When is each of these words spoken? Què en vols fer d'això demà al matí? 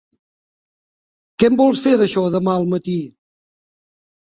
Què 1.39 1.51
en 1.51 1.61
vols 1.61 1.85
fer 1.85 1.95
d'això 2.03 2.27
demà 2.41 2.59
al 2.59 2.69
matí? 2.77 3.01